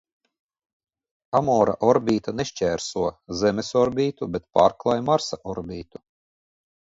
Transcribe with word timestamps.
Amora 1.39 1.75
orbīta 1.89 2.33
nešķērso 2.39 3.03
Zemes 3.41 3.69
orbītu, 3.83 4.29
bet 4.37 4.49
pārklāj 4.61 4.99
Marsa 5.11 5.39
orbītu. 5.55 6.05